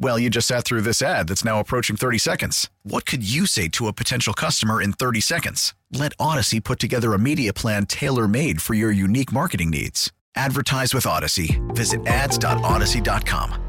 [0.00, 2.70] Well, you just sat through this ad that's now approaching 30 seconds.
[2.84, 5.74] What could you say to a potential customer in 30 seconds?
[5.92, 10.12] Let Audacy put together a media plan tailor made for your unique marketing needs.
[10.36, 11.58] Advertise with Audacy.
[11.74, 13.64] Visit ads.audacy.com.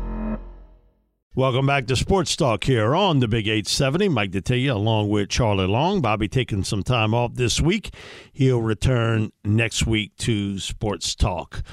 [1.33, 4.09] Welcome back to Sports Talk here on the Big 870.
[4.09, 6.01] Mike Detillier along with Charlie Long.
[6.01, 7.93] Bobby taking some time off this week.
[8.33, 11.63] He'll return next week to Sports Talk.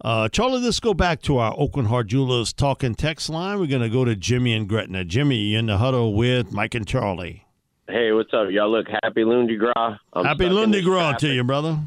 [0.00, 3.58] Uh, Charlie, let's go back to our Aucoin Hart Jewelers talking text line.
[3.58, 5.04] We're going to go to Jimmy and Gretna.
[5.04, 7.46] Jimmy in the huddle with Mike and Charlie.
[7.88, 8.70] Hey, what's up, y'all?
[8.70, 9.96] Look, happy Lundi Gras.
[10.12, 11.18] I'm Happy stuck in Lundi Gras traffic.
[11.20, 11.78] to you, brother.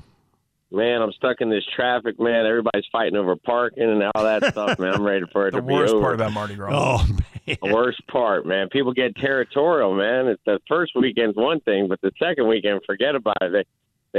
[0.72, 2.46] Man, I'm stuck in this traffic, man.
[2.46, 4.94] Everybody's fighting over parking and all that stuff, man.
[4.96, 5.76] I'm ready for it to be over.
[5.76, 6.02] The worst over.
[6.04, 6.70] part about Mardi Gras.
[6.74, 7.58] Oh, man.
[7.62, 8.68] The worst part, man.
[8.70, 10.28] People get territorial, man.
[10.28, 13.52] It's the first weekend's one thing, but the second weekend, forget about it.
[13.54, 13.64] They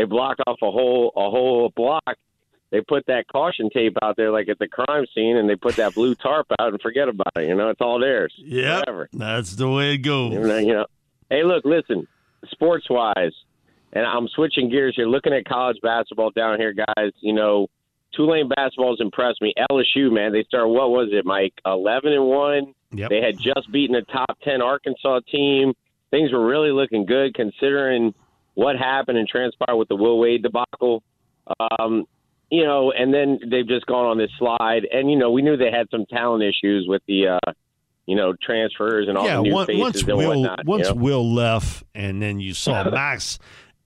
[0.00, 2.16] they block off a whole a whole block.
[2.71, 5.77] They put that caution tape out there like at the crime scene, and they put
[5.77, 7.49] that blue tarp out and forget about it.
[7.49, 8.35] You know, it's all theirs.
[8.39, 10.35] Yeah, that's the way it goes.
[10.35, 10.87] You know, you know.
[11.31, 12.07] Hey, look, listen,
[12.51, 13.33] sports wise,
[13.93, 15.07] and I'm switching gears here.
[15.07, 17.13] Looking at college basketball down here, guys.
[17.21, 17.69] You know,
[18.15, 19.55] Tulane basketball has impressed me.
[19.71, 20.69] LSU, man, they started.
[20.69, 21.55] What was it, Mike?
[21.65, 22.75] Eleven and one.
[22.93, 23.11] Yep.
[23.11, 25.73] They had just beaten a top ten Arkansas team.
[26.11, 28.15] Things were really looking good considering
[28.55, 31.03] what happened and transpired with the Will Wade debacle.
[31.61, 32.07] Um,
[32.50, 34.86] you know, and then they've just gone on this slide.
[34.91, 37.53] And you know, we knew they had some talent issues with the, uh,
[38.06, 40.59] you know, transfers and all yeah, the new one- faces once and Will whatnot.
[40.64, 40.94] you once know?
[40.94, 43.38] Will left, and then you saw Max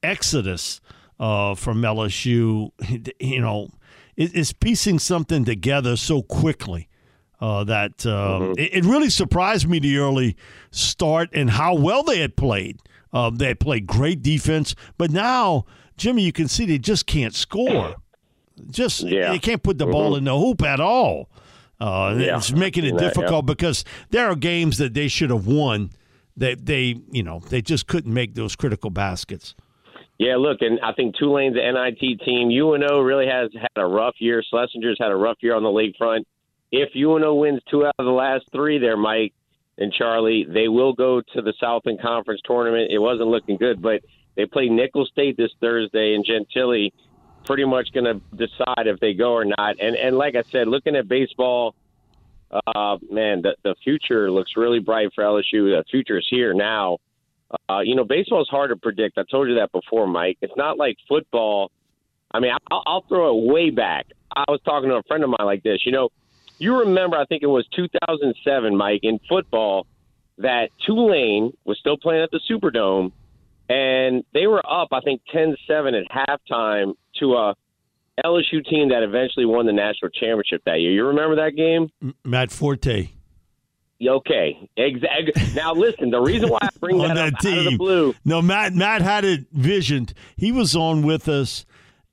[0.02, 0.80] exodus
[1.20, 2.70] uh, from LSU.
[3.20, 3.68] You know,
[4.16, 6.88] it, it's piecing something together so quickly.
[7.40, 8.52] Uh, that um, Mm-hmm.
[8.60, 10.36] it, it really surprised me the early
[10.70, 12.78] start and how well they had played.
[13.12, 15.64] Uh, they had played great defense, but now
[15.96, 17.96] Jimmy, you can see they just can't score.
[18.70, 19.30] Just Yeah.
[19.32, 21.28] they can't put the ball in the hoop at all.
[21.80, 22.36] Uh, Yeah.
[22.36, 23.08] It's making it Yeah, yeah.
[23.08, 25.90] difficult because there are games that they should have won.
[26.36, 29.54] They they you know they just couldn't make those critical baskets.
[30.18, 32.48] Yeah, look, and I think Tulane's the NIT team.
[32.50, 34.42] UNO really has had a rough year.
[34.52, 36.26] Slessinger's had a rough year on the league front.
[36.70, 39.34] If UNO wins two out of the last three, there, Mike
[39.78, 42.92] and Charlie, they will go to the Southland Conference tournament.
[42.92, 44.00] It wasn't looking good, but
[44.36, 46.92] they play Nicholls State this Thursday, and Gentilly
[47.44, 49.76] pretty much going to decide if they go or not.
[49.80, 51.74] And and like I said, looking at baseball,
[52.50, 55.76] uh, man, the the future looks really bright for LSU.
[55.76, 56.98] The future is here now.
[57.68, 59.18] Uh, you know, baseball is hard to predict.
[59.18, 60.38] I told you that before, Mike.
[60.40, 61.70] It's not like football.
[62.32, 64.06] I mean, I'll, I'll throw it way back.
[64.34, 65.84] I was talking to a friend of mine like this.
[65.84, 66.08] You know,
[66.58, 69.86] you remember, I think it was 2007, Mike, in football,
[70.38, 73.12] that Tulane was still playing at the Superdome,
[73.68, 77.54] and they were up, I think, 10 7 at halftime to a
[78.24, 80.92] LSU team that eventually won the national championship that year.
[80.92, 81.90] You remember that game?
[82.24, 83.10] Matt Forte
[84.08, 85.32] Okay, exactly.
[85.54, 87.78] Now, listen, the reason why I bring that, that up out of the team.
[87.78, 90.14] blue No, Matt Matt had it visioned.
[90.36, 91.64] He was on with us,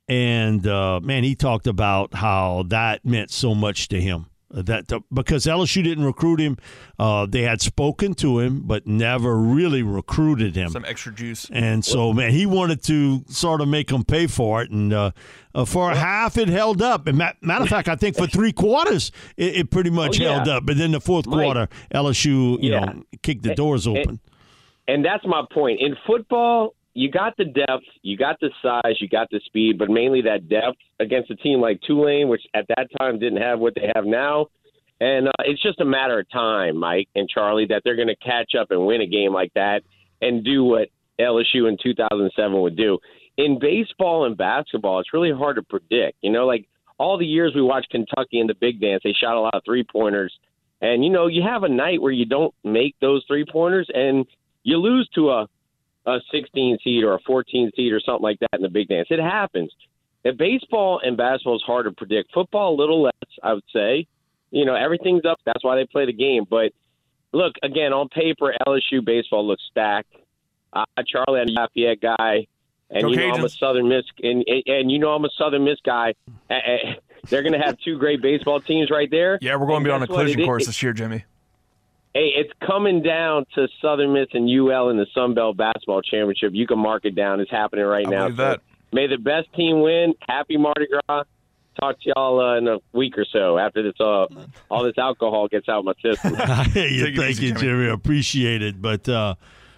[0.07, 4.27] and uh, man, he talked about how that meant so much to him.
[4.51, 6.57] That because LSU didn't recruit him,
[6.97, 10.69] uh, they had spoken to him, but never really recruited him.
[10.69, 11.47] Some extra juice.
[11.51, 14.71] And so, man, he wanted to sort of make them pay for it.
[14.71, 15.11] And uh,
[15.53, 17.05] uh, for a half, it held up.
[17.05, 20.23] And ma- matter of fact, I think for three quarters, it, it pretty much Oh,
[20.23, 20.33] yeah.
[20.37, 20.66] held up.
[20.66, 21.43] But then the fourth Mike.
[21.43, 22.79] quarter, LSU, you Yeah.
[22.85, 24.19] know, kicked the doors open.
[24.87, 25.79] and that's my point.
[25.79, 29.90] In football, you got the depth, you got the size, you got the speed, but
[29.90, 33.73] mainly that depth against a team like Tulane, which at that time didn't have what
[33.73, 34.47] they have now.
[34.99, 38.17] And uh, it's just a matter of time, Mike and Charlie, that they're going to
[38.17, 39.84] catch up and win a game like that
[40.22, 40.90] and do what
[41.22, 42.97] LSU in 2007 would do.
[43.37, 46.17] In baseball and basketball, it's really hard to predict.
[46.19, 46.67] You know, like
[46.97, 49.61] all the years we watched Kentucky in the big dance, they shot a lot of
[49.63, 50.34] three pointers.
[50.81, 54.25] And, you know, you have a night where you don't make those three pointers and
[54.63, 55.47] you lose to a,
[56.05, 59.07] a 16 seed or a 14 seed or something like that in the big dance.
[59.09, 59.72] It happens.
[60.25, 62.34] And baseball and basketball is hard to predict.
[62.34, 64.07] Football, a little less, I would say.
[64.51, 65.40] You know, everything's up.
[65.46, 66.46] That's why they play the game.
[66.49, 66.72] But
[67.31, 70.16] look again on paper, LSU baseball looks stacked.
[70.73, 72.47] Uh, Charlie, I'm a Lafayette guy,
[72.90, 75.63] and Go you know I'm a Southern Miss, and and you know I'm a Southern
[75.63, 76.13] Miss guy.
[77.29, 79.40] They're going to have two great baseball teams right there.
[79.41, 81.25] Yeah, we're going to be on a collision course this year, Jimmy.
[82.14, 86.52] Hey, it's coming down to Southern Miss and UL in the Sun Belt basketball championship.
[86.53, 87.40] You can mark it down.
[87.40, 88.23] It's happening right I now.
[88.23, 88.61] believe that.
[88.91, 90.16] May the best team win.
[90.28, 91.23] Happy Mardi Gras.
[91.79, 94.26] Talk to y'all uh, in a week or so after this uh,
[94.70, 96.35] all this alcohol gets out of my system.
[96.73, 97.61] Hey, Take it thank easy, you, Jimmy.
[97.61, 97.88] Jimmy.
[97.90, 98.82] Appreciate it.
[98.82, 99.35] But uh,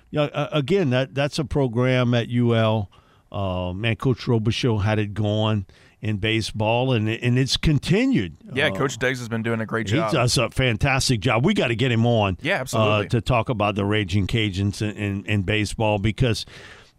[0.10, 2.90] yeah, uh, again, that that's a program at UL.
[3.32, 5.66] Uh, man, Coach Robichaux had it going
[6.02, 8.36] in baseball, and and it's continued.
[8.54, 10.10] Yeah, Uh, Coach Deggs has been doing a great job.
[10.12, 11.46] He does a fantastic job.
[11.46, 12.38] We got to get him on.
[12.42, 13.06] Yeah, absolutely.
[13.06, 16.46] Uh, to talk about the Raging Cajuns in, in, in baseball because,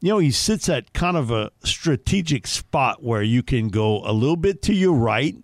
[0.00, 4.12] you know, he sits at kind of a strategic spot where you can go a
[4.12, 5.34] little bit to your right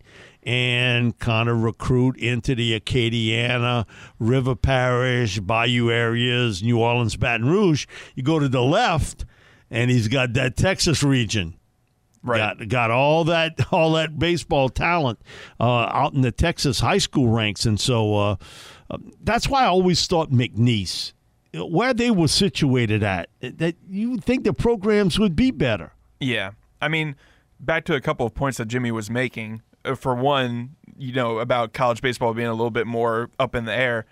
[0.45, 3.87] and kind of recruit into the Acadiana,
[4.19, 7.87] River Parish, Bayou areas, New Orleans, Baton Rouge.
[8.15, 9.27] You go to the left,
[9.71, 11.58] and he's got that Texas region.
[12.23, 12.59] Right.
[12.59, 15.21] Got, got all that all that baseball talent
[15.61, 18.37] uh, out in the Texas high school ranks, and so uh,
[18.91, 21.13] uh, that's why I always thought McNeese,
[21.55, 25.93] where they were situated at, that you would think the programs would be better.
[26.21, 26.53] Yeah.
[26.81, 27.17] I mean,
[27.61, 29.63] back to a couple of points that Jimmy was making.
[29.85, 33.65] Uh, For one, you know, about college baseball being a little bit more up in
[33.65, 34.07] the air,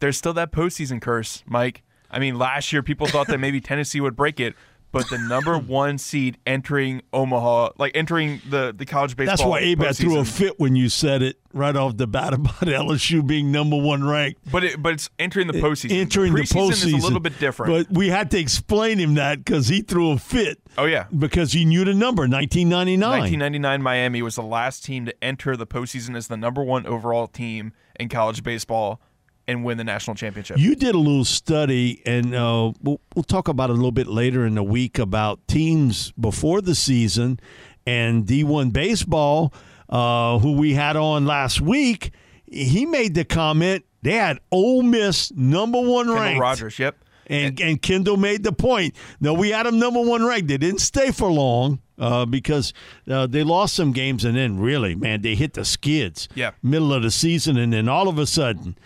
[0.00, 1.82] there's still that postseason curse, Mike.
[2.10, 4.54] I mean, last year people thought that maybe Tennessee would break it,
[4.92, 9.36] but the number one seed entering Omaha, like entering the, the college baseball.
[9.36, 12.54] That's why Abad threw a fit when you said it right off the bat about
[12.60, 14.40] LSU being number one ranked.
[14.50, 15.92] But it, but it's entering the postseason.
[15.92, 17.88] Entering the Preseason postseason is a little bit different.
[17.88, 20.58] But we had to explain him that because he threw a fit.
[20.76, 23.00] oh yeah, Because he knew the number, 1999.
[23.00, 27.26] 1999 Miami was the last team to enter the postseason as the number one overall
[27.26, 29.00] team in college baseball
[29.48, 30.58] and win the national championship.
[30.58, 34.06] You did a little study, and uh, we'll, we'll talk about it a little bit
[34.06, 37.40] later in the week about teams before the season
[37.86, 39.52] and D1 baseball,
[39.88, 42.12] uh, who we had on last week.
[42.44, 46.40] He made the comment they had Ole Miss number one Kendall ranked.
[46.40, 46.96] Rogers, yep.
[47.26, 48.94] And, and Kendall made the point.
[49.20, 50.48] No, we had them number one ranked.
[50.48, 52.72] They didn't stay for long uh, because
[53.10, 56.28] uh, they lost some games, and then really, man, they hit the skids.
[56.34, 56.52] Yeah.
[56.62, 58.78] Middle of the season, and then all of a sudden,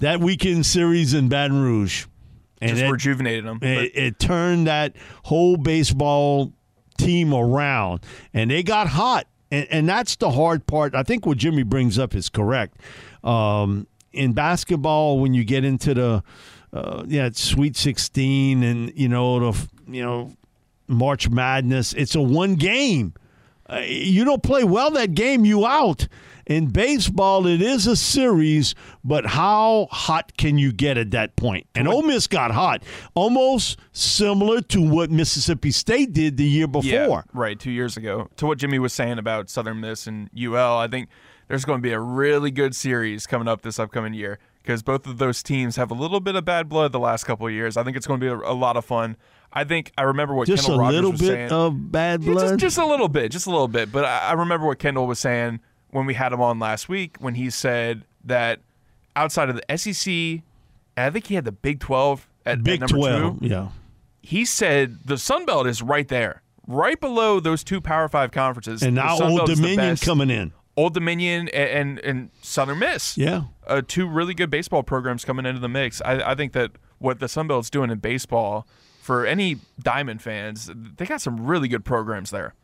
[0.00, 2.06] that weekend series in Baton Rouge,
[2.60, 3.58] and Just it, rejuvenated them.
[3.62, 4.94] it, it turned that
[5.24, 6.52] whole baseball
[6.98, 8.00] team around,
[8.34, 9.26] and they got hot.
[9.52, 10.94] And, and that's the hard part.
[10.94, 12.76] I think what Jimmy brings up is correct.
[13.24, 16.22] Um, in basketball, when you get into the
[16.72, 20.32] uh, yeah, it's Sweet Sixteen, and you know the you know
[20.86, 23.14] March Madness, it's a one game.
[23.68, 26.08] Uh, you don't play well that game, you out.
[26.50, 28.74] In baseball, it is a series,
[29.04, 31.68] but how hot can you get at that point?
[31.76, 32.82] And Ole Miss got hot,
[33.14, 36.90] almost similar to what Mississippi State did the year before.
[36.90, 38.28] Yeah, right, two years ago.
[38.38, 41.08] To what Jimmy was saying about Southern Miss and UL, I think
[41.46, 45.06] there's going to be a really good series coming up this upcoming year because both
[45.06, 47.76] of those teams have a little bit of bad blood the last couple of years.
[47.76, 49.16] I think it's going to be a, a lot of fun.
[49.52, 51.52] I think I remember what Just Kendall a Rogers little bit saying.
[51.52, 52.48] of bad Yeah, blood.
[52.48, 53.92] just, just a little bit, just a little bit.
[53.92, 55.60] But I, I remember what Kendall was saying
[55.90, 58.60] when we had him on last week when he said that
[59.16, 60.42] outside of the SEC, and
[60.96, 63.68] I think he had the Big 12 at, at Big number Twelve, two yeah.
[64.22, 68.82] he said the Sun Belt is right there, right below those two Power Five conferences.
[68.82, 70.52] And now Old Dominion coming in.
[70.76, 73.18] Old Dominion and, and, and Southern Miss.
[73.18, 73.44] Yeah.
[73.66, 76.00] Uh, two really good baseball programs coming into the mix.
[76.02, 78.66] I, I think that what the Sun Belt's doing in baseball,
[79.02, 82.54] for any Diamond fans, they got some really good programs there.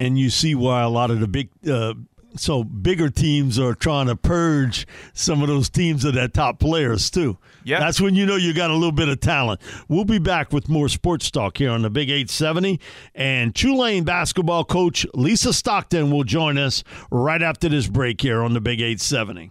[0.00, 1.94] and you see why a lot of the big uh,
[2.36, 7.10] so bigger teams are trying to purge some of those teams of that top players
[7.10, 7.38] too.
[7.64, 7.80] Yeah.
[7.80, 9.60] that's when you know you got a little bit of talent.
[9.88, 12.78] We'll be back with more sports talk here on the Big 870,
[13.14, 18.52] and Tulane basketball coach Lisa Stockton will join us right after this break here on
[18.52, 19.50] the Big 870.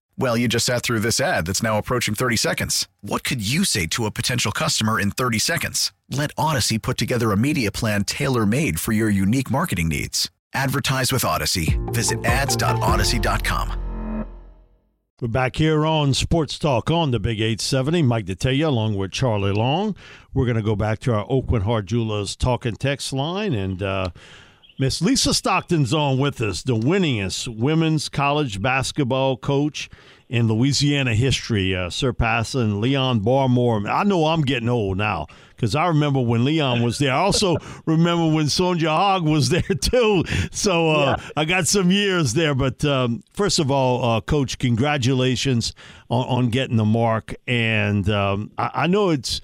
[0.17, 2.87] Well, you just sat through this ad that's now approaching 30 seconds.
[3.01, 5.91] What could you say to a potential customer in 30 seconds?
[6.09, 10.29] Let Audacy put together a media plan tailor made for your unique marketing needs.
[10.53, 11.77] Advertise with Audacy.
[11.93, 13.91] Visit ads.audacy.com.
[15.21, 18.01] We're back here on Sports Talk on the Big 870.
[18.01, 19.95] Mike Detillier along with Charlie Long.
[20.33, 23.53] We're going to go back to our Aucoin Hart Jewelers talking text line.
[23.53, 24.09] And uh,
[24.81, 29.91] Miss Lisa Stockton's on with us, the winningest women's college basketball coach
[30.27, 33.87] in Louisiana history, uh, surpassing Leon Barmore.
[33.87, 37.13] I know I'm getting old now because I remember when Leon was there.
[37.13, 40.23] I also remember when Sonja Hogg was there too.
[40.51, 41.29] So uh, yeah.
[41.37, 42.55] I got some years there.
[42.55, 45.75] But um, first of all, uh, Coach, congratulations
[46.09, 47.35] on, on, getting the mark.
[47.45, 49.41] And um, I, I know it's.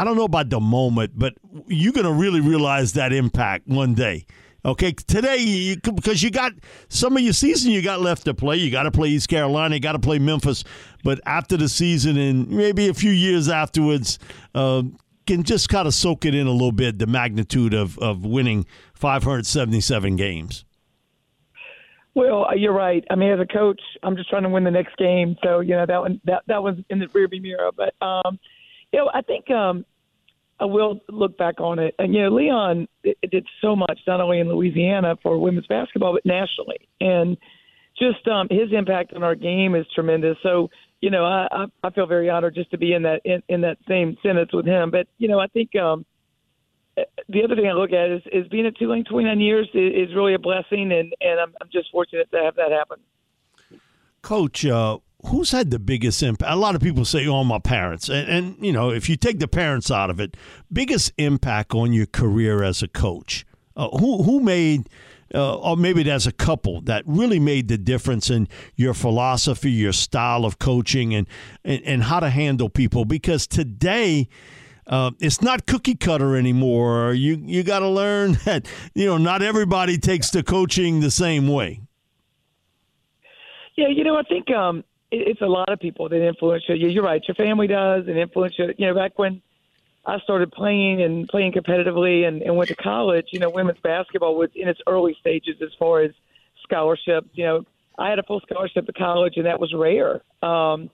[0.00, 1.34] I don't know about the moment, but
[1.66, 4.24] you're going to really realize that impact one day.
[4.64, 6.52] Okay, today you, because you got
[6.88, 8.56] some of your season you got left to play.
[8.56, 10.64] You got to play East Carolina, you got to play Memphis,
[11.04, 14.18] but after the season and maybe a few years afterwards,
[14.54, 14.84] uh,
[15.26, 16.98] can just kind of soak it in a little bit.
[16.98, 18.64] The magnitude of of winning
[18.94, 20.64] 577 games.
[22.14, 23.04] Well, uh, you're right.
[23.10, 25.36] I mean, as a coach, I'm just trying to win the next game.
[25.44, 27.70] So you know that one that that was in the rearview mirror.
[27.76, 28.38] But um,
[28.92, 29.84] you know, I think um,
[30.58, 31.94] I will look back on it.
[31.98, 36.26] And, you know, Leon did so much, not only in Louisiana for women's basketball, but
[36.26, 36.88] nationally.
[37.00, 37.36] And
[37.98, 40.36] just um, his impact on our game is tremendous.
[40.42, 40.68] So,
[41.00, 43.78] you know, I, I feel very honored just to be in that in, in that
[43.88, 44.90] same sentence with him.
[44.90, 46.04] But, you know, I think um,
[47.28, 50.14] the other thing I look at is, is being at Tulane 29 years is, is
[50.14, 52.98] really a blessing, and, and I'm, I'm just fortunate to have that happen.
[54.22, 56.50] Coach, uh, who's had the biggest impact?
[56.50, 59.38] A lot of people say, "Oh, my parents," and, and, you know, if you take
[59.38, 60.36] the parents out of it,
[60.72, 63.44] biggest impact on your career as a coach.
[63.76, 64.88] Uh, who who made,
[65.34, 69.92] uh, or maybe there's a couple that really made the difference in your philosophy, your
[69.92, 71.26] style of coaching, and
[71.64, 73.04] and, and how to handle people.
[73.04, 74.28] Because today.
[74.86, 77.12] Uh, it's not cookie cutter anymore.
[77.12, 81.46] You you got to learn that you know not everybody takes to coaching the same
[81.46, 81.82] way.
[83.76, 86.76] Yeah, you know, I think um, it's a lot of people that influence you.
[86.76, 87.22] You're right.
[87.26, 88.72] Your family does and influence you.
[88.78, 89.42] You know, back when
[90.06, 94.36] I started playing and playing competitively and, and went to college, you know, women's basketball
[94.36, 96.12] was in its early stages as far as
[96.62, 97.28] scholarships.
[97.32, 97.64] You know,
[97.98, 100.22] I had a full scholarship at college, and that was rare.
[100.42, 100.90] Um,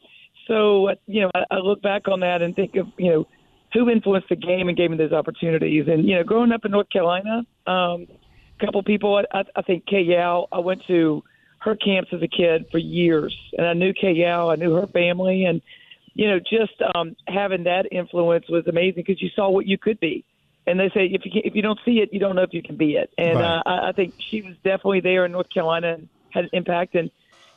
[0.49, 3.29] so, you know, I, I look back on that and think of, you know,
[3.75, 5.89] who influenced the game and gave me those opportunities.
[5.89, 8.07] And, you know, growing up in North Carolina, um,
[8.59, 11.23] a couple people, I, I think Kay Yow, I went to–
[11.67, 15.45] her camps as a kid for years, and I knew Kay I knew her family,
[15.45, 15.61] and
[16.15, 20.01] you know, just um, having that influence was amazing because you saw what you could
[20.01, 20.25] be.
[20.67, 22.55] And they say if you can, if you don't see it, you don't know if
[22.55, 23.11] you can be it.
[23.19, 23.59] And right.
[23.59, 26.95] uh, I, I think she was definitely there in North Carolina and had an impact.
[26.95, 27.11] And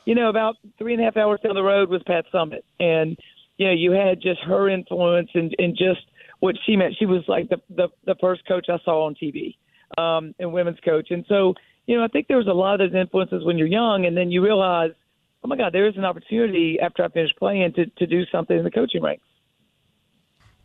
[0.04, 3.16] you know, about three and a half hours down the road was Pat Summitt, and
[3.56, 6.02] you know, you had just her influence and, and just
[6.40, 6.96] what she meant.
[6.98, 9.56] She was like the the, the first coach I saw on TV,
[9.96, 11.10] um, and women's coach.
[11.10, 11.54] And so
[11.90, 14.16] you know, I think there was a lot of those influences when you're young, and
[14.16, 14.92] then you realize,
[15.42, 18.56] oh my God, there is an opportunity after I finish playing to, to do something
[18.56, 19.24] in the coaching ranks.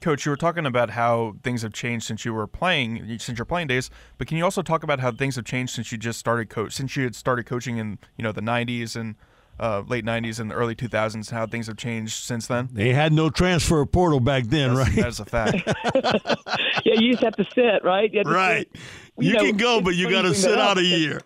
[0.01, 3.46] Coach, you were talking about how things have changed since you were playing, since your
[3.46, 3.89] playing days.
[4.20, 6.74] But can you also talk about how things have changed since you just started coach,
[6.74, 9.15] since you had started coaching in you know the '90s and
[9.60, 11.32] uh, late '90s and the early 2000s?
[11.32, 12.70] How things have changed since then?
[12.72, 15.04] They had no transfer portal back then, that's, right?
[15.04, 15.64] That's a fact.
[16.86, 18.12] yeah, you just have to sit, right?
[18.14, 18.68] You right.
[18.74, 18.82] Sit
[19.18, 21.22] you, you know, can go, but you got to sit out a year.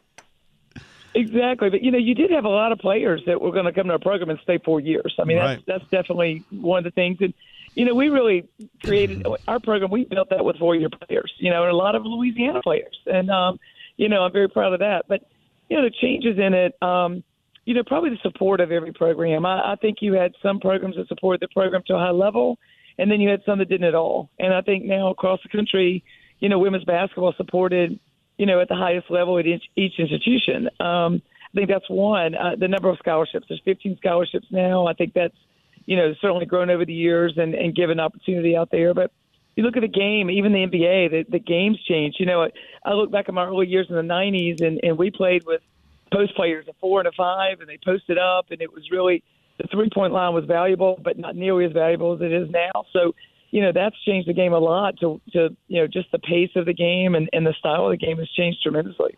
[1.15, 3.73] Exactly, but you know, you did have a lot of players that were going to
[3.73, 5.15] come to our program and stay four years.
[5.19, 5.59] I mean, right.
[5.65, 7.17] that's that's definitely one of the things.
[7.19, 7.33] And
[7.73, 8.47] you know, we really
[8.83, 9.89] created our program.
[9.89, 11.33] We built that with four-year players.
[11.37, 12.97] You know, and a lot of Louisiana players.
[13.07, 13.59] And um,
[13.97, 15.05] you know, I'm very proud of that.
[15.07, 15.27] But
[15.67, 16.81] you know, the changes in it.
[16.81, 17.23] Um,
[17.65, 19.45] you know, probably the support of every program.
[19.45, 22.57] I, I think you had some programs that supported the program to a high level,
[22.97, 24.29] and then you had some that didn't at all.
[24.39, 26.03] And I think now across the country,
[26.39, 27.99] you know, women's basketball supported,
[28.37, 30.69] you know, at the highest level at each, each institution.
[30.79, 31.21] Um,
[31.53, 32.35] I think that's one.
[32.35, 33.47] Uh, the number of scholarships.
[33.49, 34.87] There's 15 scholarships now.
[34.87, 35.35] I think that's,
[35.85, 38.93] you know, certainly grown over the years and, and given opportunity out there.
[38.93, 39.11] But
[39.55, 42.17] you look at the game, even the NBA, the, the game's changed.
[42.19, 42.47] You know,
[42.85, 45.61] I look back at my early years in the 90s, and, and we played with
[46.11, 49.23] post players, a four and a five, and they posted up, and it was really
[49.59, 52.85] the three point line was valuable, but not nearly as valuable as it is now.
[52.93, 53.13] So,
[53.51, 56.51] you know, that's changed the game a lot to, to you know, just the pace
[56.55, 59.17] of the game and, and the style of the game has changed tremendously.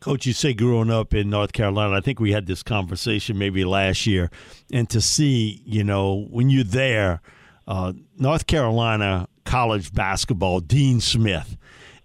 [0.00, 3.64] Coach, you say growing up in North Carolina, I think we had this conversation maybe
[3.64, 4.30] last year,
[4.72, 7.20] and to see, you know, when you're there,
[7.68, 11.56] uh, North Carolina college basketball, Dean Smith.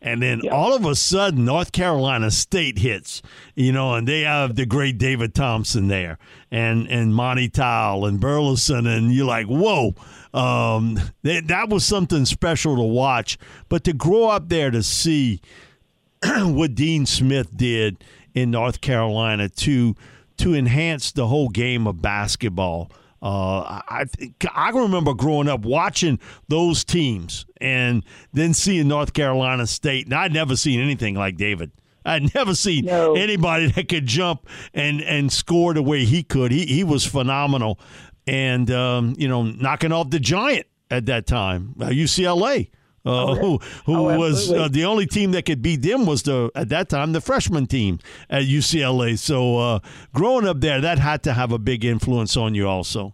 [0.08, 0.52] And then yeah.
[0.52, 3.22] all of a sudden, North Carolina State hits,
[3.56, 6.18] you know, and they have the great David Thompson there,
[6.50, 9.96] and and Monte Towe and Burleson, and you're like, whoa,
[10.34, 13.38] um, that, that was something special to watch.
[13.70, 15.42] But to grow up there to see
[16.24, 19.96] what Dean Smith did in North Carolina to
[20.38, 22.92] to enhance the whole game of basketball.
[23.22, 24.06] Uh, I
[24.54, 30.34] I remember growing up watching those teams and then seeing North Carolina State, and I'd
[30.34, 31.72] never seen anything like David.
[32.06, 33.16] I'd never seen no.
[33.16, 36.52] anybody that could jump and, and score the way he could.
[36.52, 37.80] He he was phenomenal,
[38.26, 42.70] and um, you know knocking off the giant at that time, uh, UCLA.
[43.08, 46.52] Uh, who who oh, was uh, the only team that could beat them was the
[46.56, 48.00] at that time the freshman team
[48.30, 49.18] at UCLA.
[49.18, 49.80] So uh,
[50.14, 53.14] growing up there, that had to have a big influence on you, also.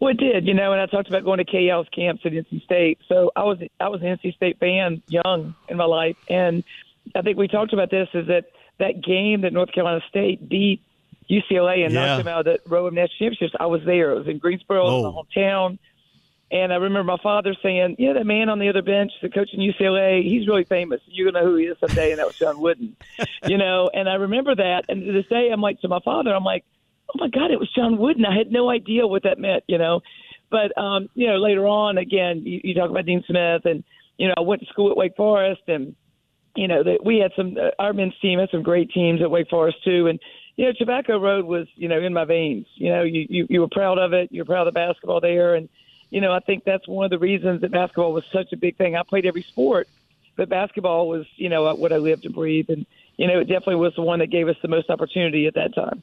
[0.00, 0.72] Well, it did, you know.
[0.72, 2.98] And I talked about going to Kay Yow's camps at NC State.
[3.06, 6.64] So I was I was an NC State fan young in my life, and
[7.14, 8.46] I think we talked about this is that
[8.78, 10.80] that game that North Carolina State beat
[11.30, 12.06] UCLA and yeah.
[12.06, 13.54] knocked them out of the row of national championships.
[13.60, 14.12] I was there.
[14.12, 15.02] It was in Greensboro, oh.
[15.02, 15.78] my hometown.
[16.52, 19.50] And I remember my father saying, "Yeah, that man on the other bench, the coach
[19.52, 21.00] in UCLA, he's really famous.
[21.06, 22.96] You're gonna know who he is someday." And that was John Wooden,
[23.46, 23.90] you know.
[23.92, 24.84] And I remember that.
[24.88, 26.64] And to this day, I'm like to my father, I'm like,
[27.08, 29.78] "Oh my God, it was John Wooden." I had no idea what that meant, you
[29.78, 30.00] know.
[30.50, 33.84] But um, you know, later on, again, you, you talk about Dean Smith, and
[34.18, 35.94] you know, I went to school at Wake Forest, and
[36.56, 37.56] you know, that we had some.
[37.56, 40.18] Uh, our men's team had some great teams at Wake Forest too, and
[40.56, 42.66] you know, Tobacco Road was, you know, in my veins.
[42.74, 44.28] You know, you you, you were proud of it.
[44.32, 45.68] You're proud of the basketball there, and
[46.10, 48.76] you know, I think that's one of the reasons that basketball was such a big
[48.76, 48.96] thing.
[48.96, 49.88] I played every sport,
[50.36, 52.70] but basketball was, you know, what I lived and breathed.
[52.70, 52.84] And,
[53.16, 55.74] you know, it definitely was the one that gave us the most opportunity at that
[55.74, 56.02] time.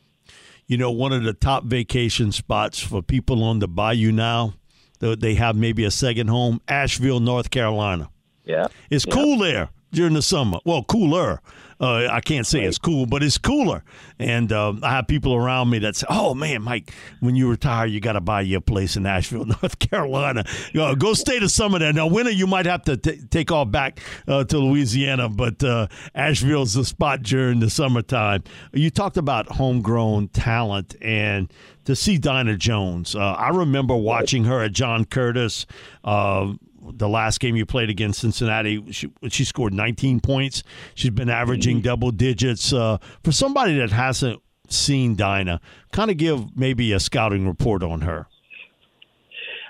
[0.66, 4.54] You know, one of the top vacation spots for people on the Bayou now,
[5.00, 8.10] they have maybe a second home, Asheville, North Carolina.
[8.46, 8.68] Yeah.
[8.90, 9.14] It's yeah.
[9.14, 10.60] cool there during the summer.
[10.66, 11.42] Well, cooler.
[11.80, 13.84] Uh, I can't say it's cool, but it's cooler.
[14.18, 17.86] And um, I have people around me that say, "Oh man, Mike, when you retire,
[17.86, 20.44] you got to buy you a place in Asheville, North Carolina.
[20.74, 21.94] Uh, go stay the summer there.
[21.94, 25.88] Now, winter you might have to t- take off back uh, to Louisiana, but uh,
[26.16, 28.44] Asheville's the spot during the summertime.
[28.74, 31.52] You talked about homegrown talent and
[31.86, 33.16] to see Dynah Jones.
[33.16, 35.66] Uh, I remember watching her at John Curtis.
[36.04, 40.64] Uh, the last game you played against Cincinnati, she, she scored 19 points.
[40.96, 41.86] She's been averaging mm-hmm.
[41.86, 42.74] double digits.
[42.74, 45.60] Uh, for somebody that hasn't seen Dynah,
[45.92, 48.28] kind of give maybe a scouting report on her.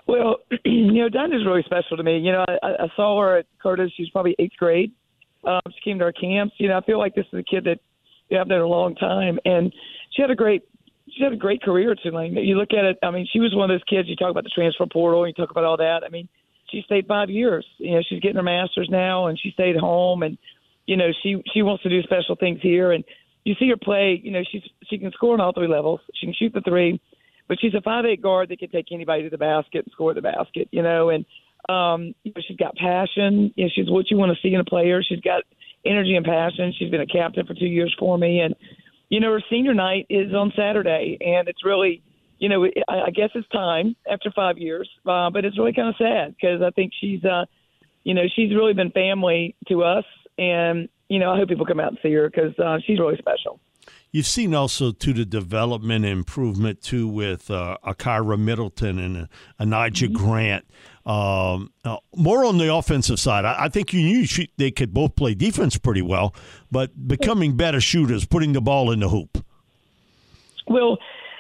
[0.08, 2.20] Well, you know, Dynah's really special to me.
[2.20, 3.91] You know, I, I saw her at Curtis.
[3.96, 4.91] She's probably eighth grade.
[5.43, 6.56] Um, she came to our camps.
[6.58, 7.80] You know, I feel like this is a kid that
[8.30, 9.74] you have known a long time, and
[10.15, 10.63] she had a great
[11.15, 12.36] she had a great career at Tulane.
[12.36, 12.98] You look at it.
[13.02, 14.10] I mean, she was one of those kids.
[14.10, 15.26] You talk about the transfer portal.
[15.26, 16.02] You talk about all that.
[16.06, 16.28] I mean,
[16.70, 17.66] she stayed five years.
[17.78, 20.38] You know, she's getting her master's now, and she stayed home, and
[20.86, 22.92] you know, she she wants to do special things here.
[22.92, 23.04] And
[23.44, 24.20] you see her play.
[24.22, 26.02] You know, she's she can score on all three levels.
[26.16, 27.00] She can shoot the three,
[27.48, 30.14] but she's a five eight guard that can take anybody to the basket and score
[30.14, 30.68] the basket.
[30.72, 31.26] You know, and
[31.70, 33.54] um, you know, she's got passion.
[33.56, 35.04] You know, she's what you want to see in a player.
[35.04, 35.44] She's got
[35.86, 36.74] energy and passion.
[36.78, 38.56] She's been a captain for two years for me, and
[39.10, 42.02] you know, her senior night is on Saturday, and it's really
[42.39, 45.95] you know, I guess it's time after five years, uh, but it's really kind of
[45.97, 47.45] sad because I think she's, uh,
[48.04, 50.06] you know, she's really been family to us,
[50.38, 53.17] and you know, I hope people come out and see her because uh, she's really
[53.17, 53.60] special.
[54.12, 59.65] You've seen also to the development improvement too with uh, Akira Middleton and a, a
[59.65, 60.13] mm-hmm.
[60.13, 60.65] Grant.
[61.06, 64.93] Um, uh, more on the offensive side, I, I think you knew she, they could
[64.93, 66.36] both play defense pretty well,
[66.69, 69.43] but becoming better shooters, putting the ball in the hoop.
[70.67, 70.97] Well,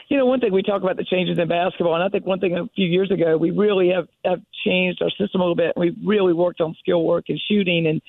[0.07, 2.39] you know, one thing we talk about the changes in basketball, and I think one
[2.39, 5.73] thing a few years ago we really have have changed our system a little bit.
[5.75, 8.01] We really worked on skill work and shooting and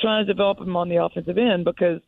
[0.00, 2.00] trying to develop them on the offensive end because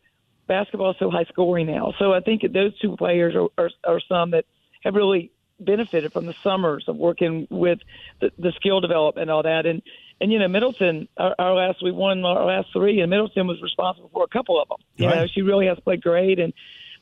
[0.46, 1.94] basketball is so high scoring now.
[1.98, 4.44] So I think those two players are, are, are some that
[4.82, 5.30] have really
[5.60, 7.78] benefited from the summers of working with
[8.20, 9.66] the, the skill development and all that.
[9.66, 9.82] And
[10.20, 13.62] and you know Middleton, our, our last we won our last three, and Middleton was
[13.62, 14.78] responsible for a couple of them.
[14.96, 15.16] You right.
[15.16, 16.52] know, she really has played great, and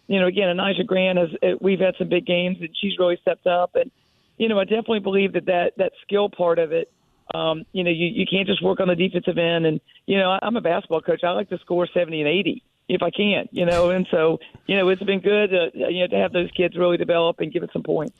[0.08, 1.28] you know, again, Anija Grant has.
[1.42, 3.74] Uh, we've had some big games, and she's really stepped up.
[3.74, 3.90] And
[4.38, 6.92] you know, I definitely believe that that that skill part of it.
[7.34, 9.66] Um, you know, you, you can't just work on the defensive end.
[9.66, 11.24] And you know, I'm a basketball coach.
[11.24, 12.62] I like to score 70 and 80.
[12.88, 13.90] if I can, you know.
[13.90, 16.96] And so, you know, it's been good, uh, you know, to have those kids really
[16.96, 18.16] develop and give us some points.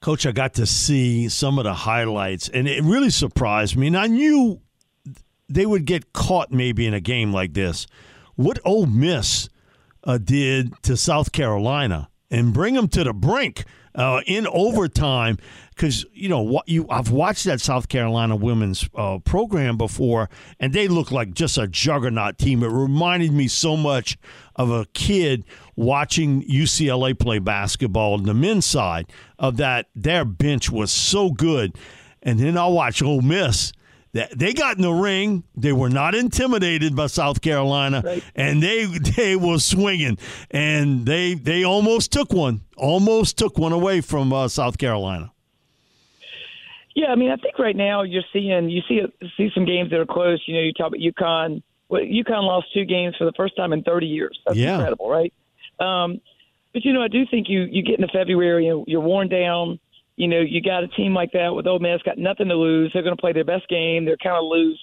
[0.00, 3.88] Coach, I got to see some of the highlights, and it really surprised me.
[3.88, 4.60] And I knew
[5.48, 7.86] they would get caught maybe in a game like this.
[8.36, 9.48] What Ole Miss
[10.04, 15.38] uh, did to South Carolina and bring them to the brink uh, in overtime
[15.70, 20.28] because you know what you I've watched that South Carolina women's uh, program before,
[20.60, 22.62] and they look like just a juggernaut team.
[22.62, 24.16] It reminded me so much
[24.56, 25.44] of a kid
[25.76, 29.86] watching UCLA play basketball on the men's side of that.
[29.94, 31.76] Their bench was so good,
[32.22, 33.72] and then I watch Ole Miss
[34.12, 35.44] they got in the ring.
[35.54, 38.24] They were not intimidated by South Carolina, right.
[38.34, 40.18] and they they were swinging,
[40.50, 45.32] and they they almost took one, almost took one away from uh, South Carolina.
[46.94, 49.02] Yeah, I mean, I think right now you're seeing you see
[49.36, 50.42] see some games that are close.
[50.46, 51.62] You know, you talk about UConn.
[51.88, 54.38] Well, UConn lost two games for the first time in 30 years.
[54.44, 54.74] That's yeah.
[54.74, 55.32] incredible, right?
[55.80, 56.20] Um,
[56.72, 59.78] but you know, I do think you you get into February, you you're worn down
[60.18, 62.90] you know, you got a team like that with Ole Miss got nothing to lose.
[62.92, 64.04] They're going to play their best game.
[64.04, 64.80] They're kind of loose.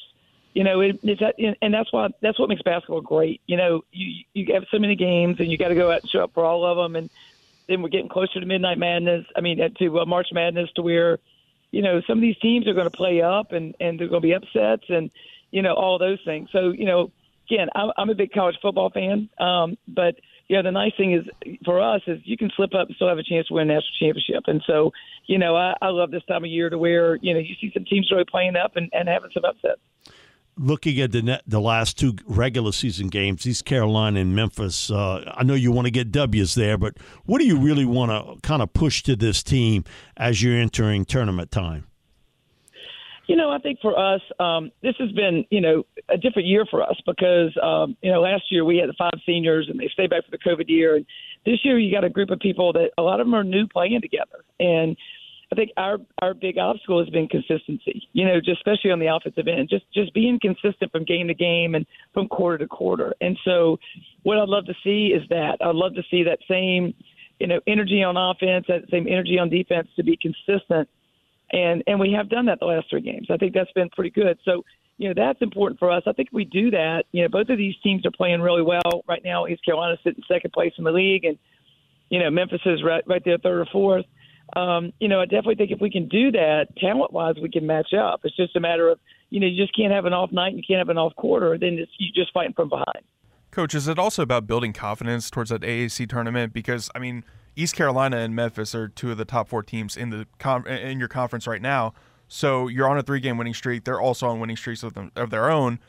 [0.53, 1.21] You know, it, it's
[1.61, 3.41] and that's why that's what makes basketball great.
[3.45, 6.09] You know, you you have so many games and you got to go out and
[6.09, 6.95] show up for all of them.
[6.95, 7.09] And
[7.67, 9.25] then we're getting closer to Midnight Madness.
[9.35, 11.19] I mean, to uh, March Madness, to where
[11.71, 14.21] you know some of these teams are going to play up and and they're going
[14.21, 15.11] to be upsets and
[15.51, 16.47] you know all those things.
[16.53, 17.11] So you know,
[17.49, 20.15] again, I'm, I'm a big college football fan, um, but
[20.47, 23.09] you know, the nice thing is for us is you can slip up and still
[23.09, 24.43] have a chance to win a national championship.
[24.47, 24.91] And so,
[25.25, 27.71] you know, I, I love this time of year to where, you know, you see
[27.73, 29.81] some teams really playing up and, and having some upsets.
[30.57, 35.33] Looking at the net, the last two regular season games, East Carolina and Memphis, uh,
[35.35, 38.39] I know you want to get W's there, but what do you really want to
[38.47, 39.83] kind of push to this team
[40.15, 41.87] as you're entering tournament time?
[43.27, 46.65] You know, I think for us, um, this has been, you know, a different year
[46.69, 49.87] for us because, um, you know, last year we had the five seniors and they
[49.87, 50.95] stayed back for the COVID year.
[50.95, 51.05] And
[51.45, 53.67] this year you got a group of people that a lot of them are new
[53.67, 54.43] playing together.
[54.59, 54.95] And
[55.51, 58.07] I think our our big obstacle has been consistency.
[58.13, 61.33] You know, just especially on the offensive end, just just being consistent from game to
[61.33, 63.13] game and from quarter to quarter.
[63.21, 63.77] And so,
[64.23, 66.93] what I'd love to see is that I'd love to see that same,
[67.39, 70.89] you know, energy on offense, that same energy on defense to be consistent
[71.51, 73.27] and and we have done that the last three games.
[73.29, 74.37] I think that's been pretty good.
[74.45, 74.63] So
[74.97, 76.03] you know that's important for us.
[76.07, 77.03] I think we do that.
[77.11, 79.47] You know, both of these teams are playing really well right now.
[79.47, 81.37] East Carolina sitting second place in the league, and
[82.09, 84.05] you know Memphis is right right there third or fourth.
[84.55, 87.65] Um, you know, I definitely think if we can do that talent wise, we can
[87.65, 88.21] match up.
[88.23, 90.63] It's just a matter of you know you just can't have an off night, you
[90.65, 91.57] can't have an off quarter.
[91.57, 93.03] Then it's, you're just fighting from behind.
[93.51, 96.53] Coach, is it also about building confidence towards that AAC tournament?
[96.53, 97.23] Because I mean
[97.55, 100.27] East Carolina and Memphis are two of the top four teams in the
[100.67, 101.93] in your conference right now.
[102.27, 103.83] So you're on a three game winning streak.
[103.83, 105.79] They're also on winning streaks of, them, of their own.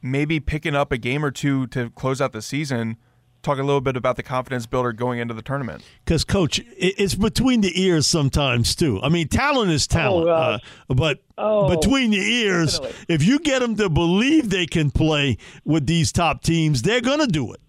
[0.00, 2.96] Maybe picking up a game or two to close out the season
[3.42, 5.82] talk a little bit about the confidence builder going into the tournament.
[6.04, 9.00] Because, coach, it's between the ears sometimes too.
[9.02, 13.14] I mean, talent is talent, oh, uh, but oh, between the ears, definitely.
[13.14, 17.20] if you get them to believe they can play with these top teams, they're going
[17.20, 17.60] to do it.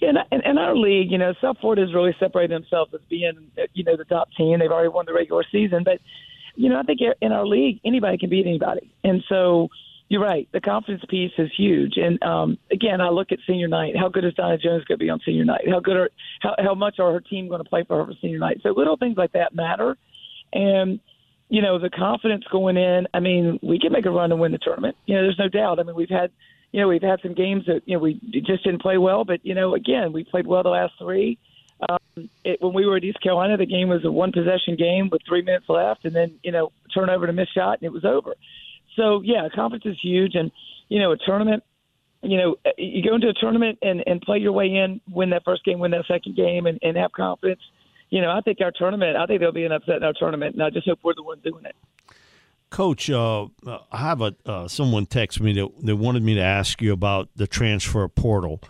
[0.00, 3.50] Yeah, in, in our league, you know, South Florida has really separated themselves as being,
[3.74, 4.58] you know, the top team.
[4.58, 6.00] They've already won the regular season, but
[6.56, 9.68] you know, I think in our league, anybody can beat anybody, and so
[10.10, 10.48] you're right.
[10.52, 11.96] The confidence piece is huge.
[11.96, 13.94] And um, again, I look at senior night.
[13.96, 15.62] How good is Dynah Jones going to be on senior night?
[15.70, 16.10] How good are
[16.40, 18.58] how how much are her team going to play for her for senior night?
[18.62, 19.96] So little things like that matter.
[20.52, 20.98] And
[21.48, 23.06] you know, the confidence going in.
[23.14, 24.96] I mean, we can make a run and win the tournament.
[25.06, 25.78] You know, there's no doubt.
[25.78, 26.30] I mean, we've had
[26.72, 28.14] you know, we've had some games that you know we
[28.46, 31.38] just didn't play well, but you know, again, we played well the last three.
[31.88, 35.08] Um, it, when we were at East Carolina, the game was a one possession game
[35.10, 38.04] with three minutes left, and then you know, turnover to miss shot, and it was
[38.04, 38.34] over.
[38.96, 40.50] So yeah, conference is huge, and
[40.88, 41.64] you know, a tournament.
[42.22, 45.44] You know, you go into a tournament and and play your way in, win that
[45.44, 47.62] first game, win that second game, and, and have confidence.
[48.10, 49.16] You know, I think our tournament.
[49.16, 51.22] I think there'll be an upset in our tournament, and I just hope we're the
[51.22, 51.74] ones doing it.
[52.70, 56.80] Coach, uh, I have a uh, someone text me that they wanted me to ask
[56.80, 58.60] you about the transfer portal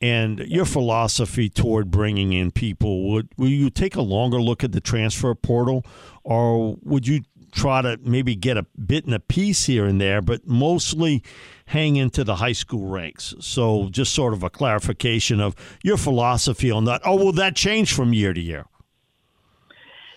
[0.00, 3.10] and your philosophy toward bringing in people.
[3.12, 5.86] Would will you take a longer look at the transfer portal,
[6.24, 10.20] or would you try to maybe get a bit in a piece here and there,
[10.20, 11.22] but mostly
[11.66, 13.34] hang into the high school ranks?
[13.38, 17.02] So, just sort of a clarification of your philosophy on that.
[17.04, 18.66] Oh, will that change from year to year?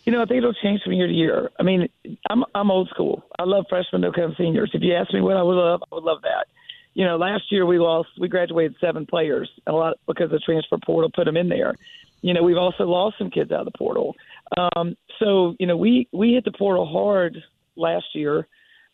[0.07, 1.51] You know, I think it'll change from year to year.
[1.59, 1.89] I mean,
[2.29, 3.25] I'm I'm old school.
[3.37, 4.71] I love freshmen to become seniors.
[4.73, 6.47] If you ask me what I would love, I would love that.
[6.93, 10.77] You know, last year we lost, we graduated seven players, a lot because the transfer
[10.77, 11.75] portal put them in there.
[12.21, 14.15] You know, we've also lost some kids out of the portal.
[14.57, 17.43] Um, so, you know, we we hit the portal hard
[17.75, 18.47] last year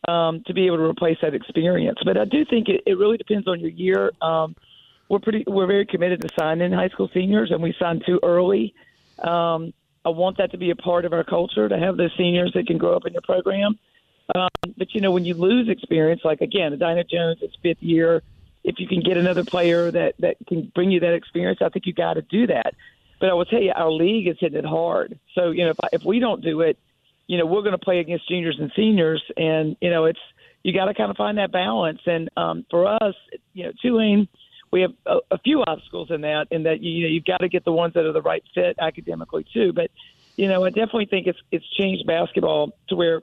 [0.08, 2.00] um, to be able to replace that experience.
[2.04, 4.12] But I do think it, it really depends on your year.
[4.20, 4.56] Um,
[5.10, 8.74] we're pretty we're very committed to signing high school seniors, and we signed too early.
[9.20, 9.74] Um,
[10.06, 12.68] I want that to be a part of our culture to have those seniors that
[12.68, 13.80] can grow up in your program.
[14.36, 18.22] Um, but you know, when you lose experience, like again, Dynah Jones, it's fifth year.
[18.64, 21.86] If you can get another player that that can bring you that experience, I think
[21.86, 22.74] you got to do that.
[23.20, 25.20] But I will tell you, our league is hitting it hard.
[25.36, 26.78] So you know, if, I, if we don't do it,
[27.28, 30.20] you know, we're going to play against juniors and seniors, and you know, it's
[30.64, 32.00] you got to kind of find that balance.
[32.06, 33.16] And um, for us,
[33.54, 34.28] you know, Tulane,
[34.74, 37.48] we have a, a few obstacles in that, in that you know you've got to
[37.48, 39.72] get the ones that are the right fit academically too.
[39.72, 39.92] But
[40.36, 43.22] you know, I definitely think it's it's changed basketball to where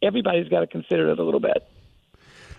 [0.00, 1.66] everybody's got to consider it a little bit.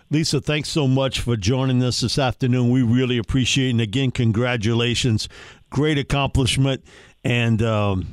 [0.10, 2.70] Lisa, thanks so much for joining us this afternoon.
[2.70, 3.72] We really appreciate it.
[3.72, 5.30] And again, congratulations.
[5.70, 6.84] Great accomplishment.
[7.24, 8.08] And um,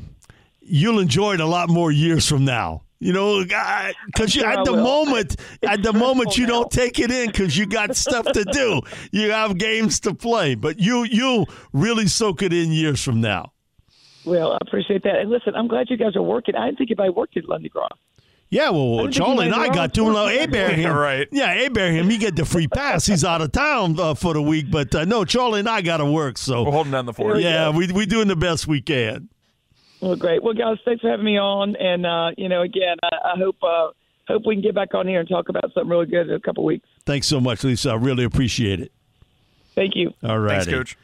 [0.61, 2.85] you'll enjoy it a lot more years from now.
[3.03, 7.57] You know, because at the moment, at the moment you don't take it in because
[7.57, 8.83] you got stuff to do.
[9.13, 13.53] You have games to play, but you you'll really soak it in years from now.
[14.25, 15.17] Well, I appreciate that.
[15.17, 16.55] And listen, I'm glad you guys are working.
[16.55, 17.89] I didn't think anybody worked at Lundi Gras.
[18.51, 20.81] Yeah, I well, Charlie and I got to sports Abraham.
[20.81, 21.29] Yeah, right.
[21.31, 23.07] Yeah, Abraham, he get the free pass.
[23.07, 25.99] He's out of town uh, for the week, but uh, no, Charlie and I got
[25.99, 26.37] to work.
[26.37, 27.39] So We're holding down the fort.
[27.39, 29.29] yeah, we we doing the best we can.
[30.01, 30.43] Well, great.
[30.43, 31.77] Well, guys, thanks for having me on.
[31.77, 33.89] And uh, you know, again, I, I hope uh,
[34.29, 36.41] hope we can get back on here and talk about something really good in a
[36.41, 36.89] couple weeks.
[37.05, 37.91] Thanks so much, Lisa.
[37.91, 38.93] I really appreciate it.
[39.75, 40.13] Thank you.
[40.23, 40.97] All right, Coach.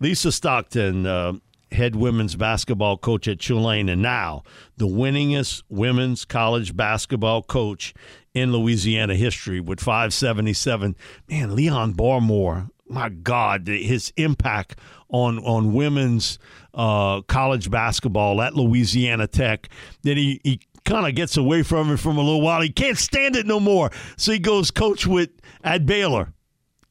[0.00, 1.34] Lisa Stockton, uh,
[1.70, 4.42] head women's basketball coach at Tulane, and now
[4.76, 7.94] the winningest women's college basketball coach
[8.34, 10.96] in Louisiana history with 577.
[11.28, 14.76] Man, Leon Barmore, my God, his impact
[15.08, 16.38] on on women's
[16.74, 19.68] uh, college basketball at Louisiana Tech.
[20.02, 22.60] Then he, he kind of gets away from it from a little while.
[22.60, 25.30] He can't stand it no more, so he goes coach with
[25.64, 26.32] at Baylor.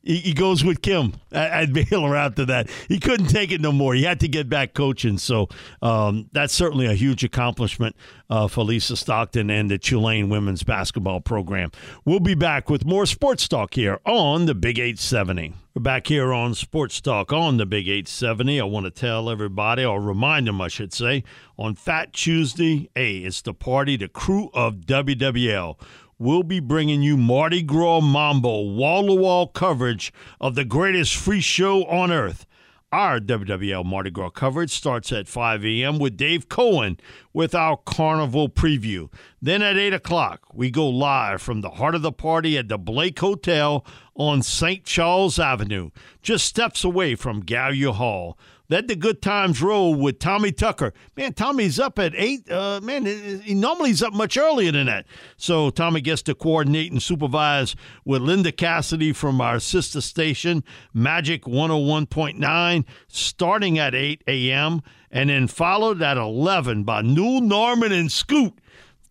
[0.04, 2.70] He, he goes with Kim at, at Baylor after that.
[2.88, 3.94] He couldn't take it no more.
[3.94, 5.18] He had to get back coaching.
[5.18, 5.48] So
[5.82, 7.96] um, that's certainly a huge accomplishment
[8.30, 11.72] uh, for Lisa Stockton and the Tulane women's basketball program.
[12.06, 15.54] We'll be back with more sports talk here on the Big 870.
[15.74, 18.60] We're back here on Sports Talk on the Big 870.
[18.60, 21.24] I want to tell everybody, or remind them, I should say,
[21.58, 25.80] on Fat Tuesday, hey, it's the party, the crew of WWL
[26.20, 31.42] we'll be bringing you Mardi Gras Mambo wall to wall coverage of the greatest free
[31.42, 32.46] show on earth.
[32.92, 35.98] Our WWL Mardi Gras coverage starts at 5 a.m.
[35.98, 37.00] with Dave Cohen
[37.32, 39.10] with our carnival preview.
[39.42, 42.78] Then at 8 o'clock, we go live from the heart of the party at the
[42.78, 43.86] Blake Hotel
[44.22, 44.84] on St.
[44.84, 45.90] Charles Avenue,
[46.22, 48.38] just steps away from Gallier Hall.
[48.70, 50.94] Let the good times roll with Tommy Tucker.
[51.18, 52.50] Man, Tommy's up at eight.
[52.50, 55.08] Uh, man, he normally he's up much earlier than that.
[55.36, 61.44] So Tommy gets to coordinate and supervise with Linda Cassidy from our sister station, Magic
[61.44, 64.82] 101.9, starting at 8 a.m.
[65.10, 68.54] and then followed at 11 by Newell Norman and Scoot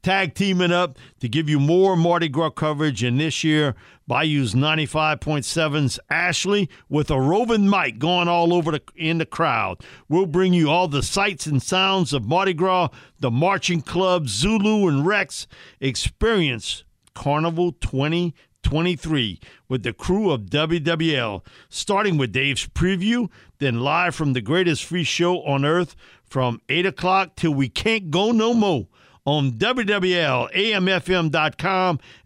[0.03, 3.03] tag teaming up to give you more Mardi Gras coverage.
[3.03, 3.75] And this year,
[4.11, 9.85] Bayou's 95.7's Ashley with a roving mic going all over the, in the crowd.
[10.09, 12.89] We'll bring you all the sights and sounds of Mardi Gras,
[13.21, 15.47] the marching club, Zulu, and Rex.
[15.81, 16.83] Experience
[17.15, 24.41] Carnival 2023 with the crew of WWL, starting with Dave's preview, then live from the
[24.41, 25.95] greatest free show on earth
[26.25, 28.89] from 8 o'clock till we can't go no more
[29.25, 30.49] on WWL,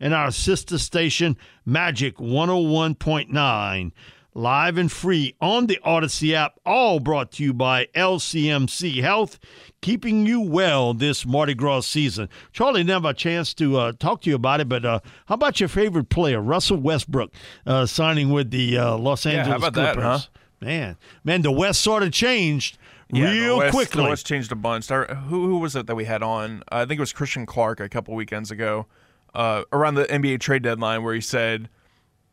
[0.01, 3.93] and our sister station, Magic 101.9.
[4.37, 9.39] Live and free on the Audacy app, all brought to you by LCMC Health,
[9.81, 12.29] keeping you well this Mardi Gras season.
[12.53, 15.37] Charlie never had a chance to uh, talk to you about it, but uh, how
[15.37, 17.33] about your favorite player, Russell Westbrook,
[17.65, 20.25] uh, signing with the uh, Los Yeah, Angeles how about that, Clippers?
[20.25, 20.39] huh?
[20.61, 22.77] Man, man, the West sort of changed
[23.11, 24.03] Yeah, real West, quickly.
[24.03, 24.89] The West changed a bunch.
[24.89, 25.05] Who,
[25.47, 26.63] who was it that we had on?
[26.71, 28.87] I think it was Christian Clark a couple weekends ago,
[29.35, 31.69] uh, around the NBA trade deadline, where he said,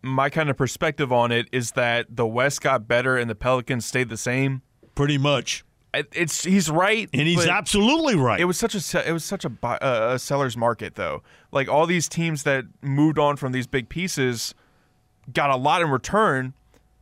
[0.01, 3.85] "My kind of perspective on it is that the West got better and the Pelicans
[3.85, 4.61] stayed the same."
[4.95, 8.39] Pretty much, It- it's he's right, and he's absolutely right.
[8.39, 11.21] It was such a it was such a, uh, a seller's market though.
[11.51, 14.53] Like all these teams that moved on from these big pieces
[15.33, 16.53] got a lot in return,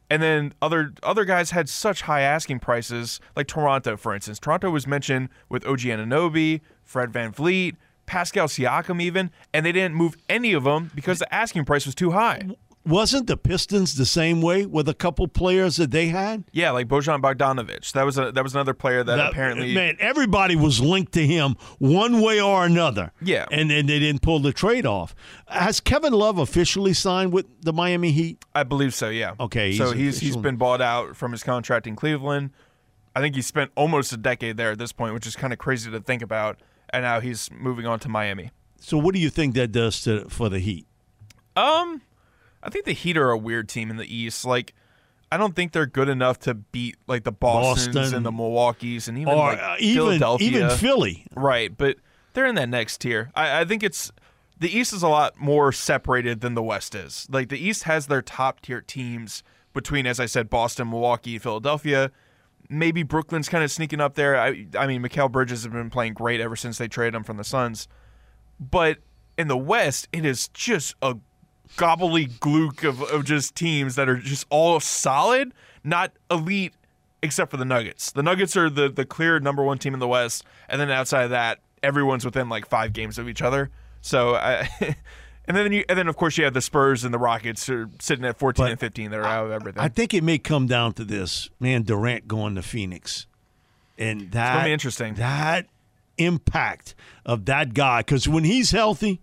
[0.09, 3.19] and then other other guys had such high asking prices.
[3.35, 9.31] Like Toronto, for instance, Toronto was mentioned with OG Anunoby, Fred VanVleet, Pascal Siakam, even,
[9.53, 12.49] and they didn't move any of them because the asking price was too high.
[12.85, 16.43] Wasn't the Pistons the same way with a couple players that they had?
[16.51, 17.91] Yeah, like Bojan Bogdanovic.
[17.91, 21.25] That was a that was another player that, That- apparently man, everybody was linked to
[21.25, 23.11] him one way or another.
[23.21, 23.45] Yeah.
[23.51, 25.13] and and they didn't pull the trade off.
[25.47, 28.43] Has Kevin Love officially signed with the Miami Heat?
[28.55, 29.09] I believe so.
[29.09, 29.35] Yeah.
[29.39, 32.51] Okay, So he's he's been bought out from his contract in Cleveland.
[33.15, 35.59] I think he spent almost a decade there at this point, which is kind of
[35.59, 36.59] crazy to think about.
[36.91, 38.51] And now he's moving on to Miami.
[38.79, 40.87] So, what do you think that does to for the Heat?
[41.55, 42.01] Um,
[42.61, 44.45] I think the Heat are a weird team in the East.
[44.45, 44.73] Like,
[45.31, 48.15] I don't think they're good enough to beat like the Boston's Boston.
[48.15, 51.25] and the Milwaukee's and even Or like uh, even Philadelphia, even Philly?
[51.35, 51.97] Right, but
[52.33, 53.31] they're in that next tier.
[53.35, 54.11] I, I think it's
[54.59, 57.27] the East is a lot more separated than the West is.
[57.29, 59.43] Like the East has their top tier teams
[59.73, 62.11] between, as I said, Boston, Milwaukee, Philadelphia.
[62.69, 64.39] Maybe Brooklyn's kind of sneaking up there.
[64.39, 67.37] I, I mean, Mikal Bridges has been playing great ever since they traded him from
[67.37, 67.87] the Suns.
[68.59, 68.97] But
[69.37, 71.15] in the West, it is just a
[71.77, 75.53] gobbledyglook of, of just teams that are just all solid,
[75.83, 76.73] not elite,
[77.21, 78.11] except for the Nuggets.
[78.11, 81.23] The Nuggets are the, the clear number one team in the West, and then outside
[81.23, 83.69] of that, everyone's within like five games of each other.
[84.01, 84.69] So, I,
[85.45, 87.89] and then you, and then of course you have the Spurs and the Rockets are
[87.99, 89.11] sitting at fourteen But and fifteen.
[89.11, 89.81] They're out of everything.
[89.81, 93.27] I think it may come down to this man Durant going to Phoenix,
[93.97, 95.15] and that gonna be interesting.
[95.15, 95.67] That
[96.17, 99.21] impact of that guy because when he's healthy,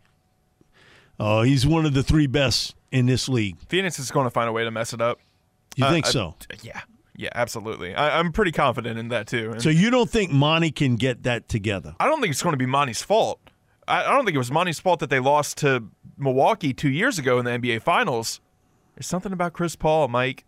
[1.19, 3.57] uh, he's one of the three best in this league.
[3.69, 5.19] Phoenix is going to find a way to mess it up.
[5.77, 6.35] You Uh, think I- so?
[6.63, 6.81] yeah,
[7.17, 7.95] yeah, absolutely.
[7.95, 9.53] I, I'm pretty confident in that too.
[9.53, 11.95] And So you don't think Monty can get that together?
[12.01, 13.41] I don't think it's going to be Monty's fault.
[13.89, 15.85] I, I don't think it was Monty's fault that they lost to
[16.19, 18.41] Milwaukee two years ago in the NBA Finals.
[18.95, 20.45] There's something about Chris Paul, Mike.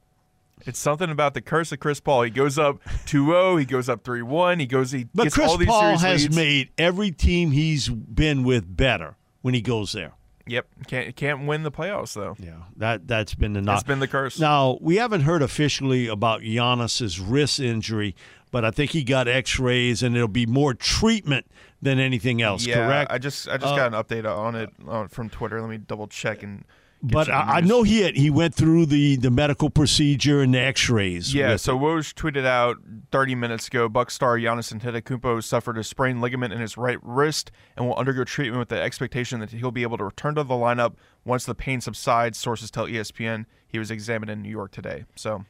[0.66, 2.22] It's something about the curse of Chris Paul.
[2.22, 5.56] He goes up 2-0, he goes up 3-1, he goes he But gets Chris all
[5.56, 6.36] these Paul series has leads.
[6.36, 10.14] made every team he's been with better when he goes there.
[10.48, 12.36] Yep, can't can't win the playoffs though.
[12.38, 13.86] Yeah, that that's been the That's knock.
[13.86, 14.38] been the curse.
[14.40, 18.16] Now we haven't heard officially about Giannis's wrist injury,
[18.50, 21.46] but I think he got X-rays and it'll be more treatment
[21.82, 22.66] than anything else.
[22.66, 23.12] yeah, correct?
[23.12, 25.60] I just I just Uh, got an update on it uh, from Twitter.
[25.60, 26.64] Let me double check and.
[27.00, 30.60] But I, I know he had, he went through the, the medical procedure and the
[30.60, 31.32] X-rays.
[31.32, 31.80] Yeah, so it.
[31.80, 32.78] Woj tweeted out
[33.12, 37.52] 30 minutes ago, Buck star Giannis Antetokounmpo suffered a sprained ligament in his right wrist
[37.76, 40.54] and will undergo treatment with the expectation that he'll be able to return to the
[40.54, 42.36] lineup once the pain subsides.
[42.36, 45.04] Sources tell ESPN he was examined in New York today.
[45.14, 45.44] So,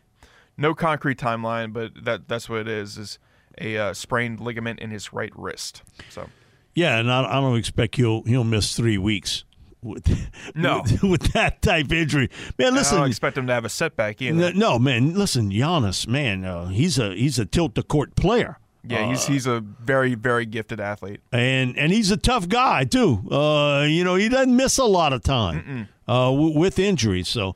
[0.59, 3.19] no concrete timeline, but that that's what it is: is
[3.59, 5.83] a uh, sprained ligament in his right wrist.
[6.11, 6.29] So,
[6.75, 9.45] yeah, and I, I don't expect he'll he'll miss three weeks.
[9.83, 10.83] With, No.
[10.83, 12.75] with, with that type injury, man.
[12.75, 14.47] I Listen, don't expect him to have a setback either.
[14.47, 15.14] N- No, man.
[15.14, 18.59] Listen, Giannis, man, uh, he's a he's a tilt the court player.
[18.83, 21.21] yeah, he's Uh, he's a very very gifted athlete.
[21.33, 23.23] and and he's a tough guy too.
[23.31, 27.29] Uh, you know, he doesn't miss a lot of time uh, w- with injuries.
[27.29, 27.55] So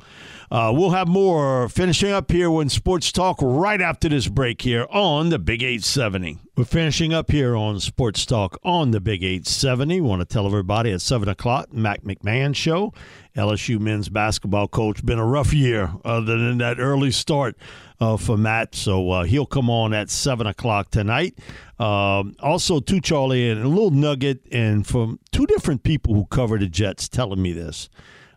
[0.53, 4.87] uh, we'll have more finishing up here when Sports Talk right after this break here
[4.91, 6.37] on the Big 870.
[6.59, 10.03] We're finishing up here on Sports Talk on the Big 870.
[10.03, 12.93] Want to tell everybody at 7 o'clock, Matt McMahon Show.
[13.35, 15.03] LSU men's basketball coach.
[15.03, 17.57] Been a rough year other than that early start
[17.99, 18.75] uh, for Matt.
[18.75, 21.39] So uh, he'll come on at 7 o'clock tonight.
[21.79, 26.59] Um, also, to Charlie, and a little nugget, and from two different people who cover
[26.59, 27.89] the Jets telling me this.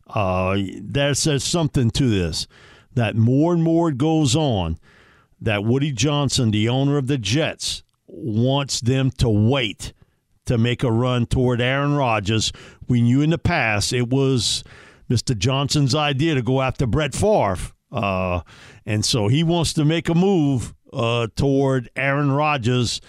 [0.08, 2.48] Uh, there says something to this
[2.94, 4.80] that more and more it goes on
[5.42, 9.94] that Woody Johnson, the owner of the Jets, wants them to wait
[10.46, 12.52] to make a run toward Aaron Rodgers.
[12.88, 14.64] We knew in the past it was
[15.10, 15.38] Mr.
[15.38, 17.72] Johnson's idea to go after Brett Favre.
[17.92, 18.42] Uh,
[18.86, 23.02] and so he wants to make a move uh, toward Aaron Rodgers.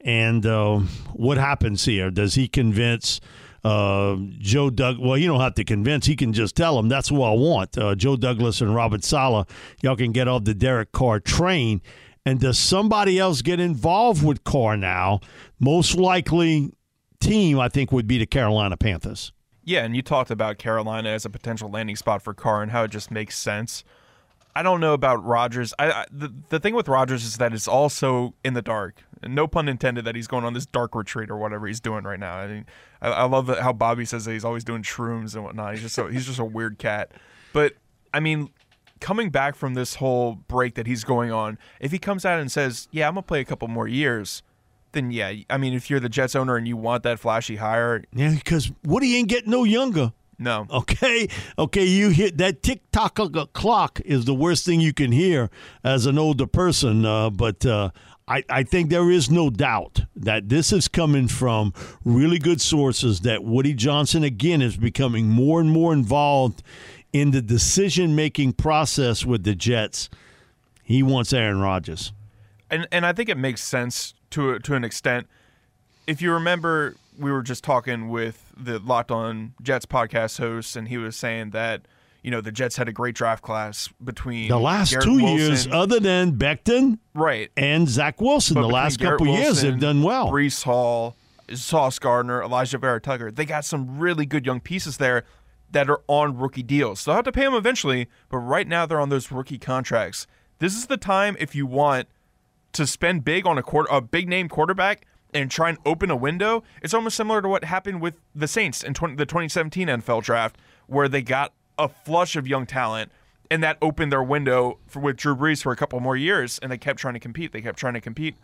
[0.00, 0.78] And uh,
[1.12, 2.10] what happens here?
[2.10, 3.20] Does he convince
[3.64, 4.98] uh, Joe Doug?
[4.98, 6.06] Well, you don't have to convince.
[6.06, 7.76] He can just tell him that's what I want.
[7.76, 9.48] Uh, Joe Douglas and Robert Saleh,
[9.82, 11.82] y'all can get off the Derek Carr train.
[12.26, 15.20] And does somebody else get involved with Carr now?
[15.58, 16.72] Most likely
[17.20, 19.32] team, I think, would be the Carolina Panthers.
[19.64, 22.84] Yeah, and you talked about Carolina as a potential landing spot for Carr and how
[22.84, 23.84] it just makes sense.
[24.54, 25.72] I don't know about Rodgers.
[25.78, 29.02] I, I the, the thing with Rodgers is that it's also in the dark.
[29.22, 32.04] And no pun intended that he's going on this dark retreat or whatever he's doing
[32.04, 32.36] right now.
[32.36, 32.66] I mean,
[33.02, 35.74] I, I love how Bobby says that he's always doing shrooms and whatnot.
[35.74, 37.12] He's just so he's just a weird cat.
[37.52, 37.74] But
[38.14, 38.50] I mean,
[39.00, 42.50] coming back from this whole break that he's going on, if he comes out and
[42.50, 44.42] says, "Yeah, I'm gonna play a couple more years,"
[44.92, 48.04] then yeah, I mean, if you're the Jets owner and you want that flashy hire,
[48.12, 50.12] Yeah, because Woody ain't getting no younger.
[50.40, 51.28] No, Okay,
[51.58, 53.18] okay, you hit that tick tock
[53.52, 55.50] clock is the worst thing you can hear
[55.84, 57.04] as an older person.
[57.04, 57.90] Uh, but uh,
[58.26, 61.74] I, I think there is no doubt that this is coming from
[62.04, 63.20] really good sources.
[63.20, 66.62] That Woody Johnson again is becoming more and more involved
[67.12, 70.08] in the decision making process with the Jets,
[70.82, 72.12] he wants Aaron Rodgers.
[72.70, 75.26] And and I think it makes sense to to an extent.
[76.06, 80.88] If you remember, we were just talking with the Locked On Jets podcast host, and
[80.88, 81.86] he was saying that
[82.22, 85.36] you know the Jets had a great draft class between The last Garrett two Wilson-
[85.38, 90.02] years, other than Becton right, and Zach Wilson, the last Garrett couple years they've done
[90.02, 90.28] well.
[90.30, 91.16] Breece Hall,
[91.54, 93.30] Sauce Gardner, Alijah Vera-Tucker.
[93.30, 95.24] They got some really good young pieces there
[95.72, 97.04] that are on rookie deals.
[97.04, 100.26] They'll have to pay them eventually, but right now they're on those rookie contracts.
[100.58, 102.08] This is the time if you want
[102.72, 106.16] to spend big on a quarter, a big name quarterback and try and open a
[106.16, 106.62] window.
[106.82, 110.58] It's almost similar to what happened with the Saints in 20, the 2017 NFL draft,
[110.86, 113.12] where they got a flush of young talent.
[113.52, 116.70] And that opened their window for, with Drew Brees for a couple more years, and
[116.70, 117.50] they kept trying to compete.
[117.52, 118.36] They kept trying to compete.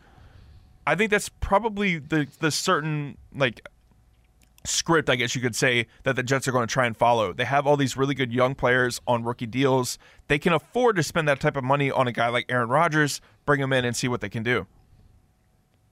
[0.84, 3.60] I think that's probably the the certain like
[4.66, 7.32] script, I guess you could say, that the Jets are going to try and follow.
[7.32, 9.98] They have all these really good young players on rookie deals.
[10.28, 13.20] They can afford to spend that type of money on a guy like Aaron Rodgers,
[13.44, 14.66] bring him in and see what they can do.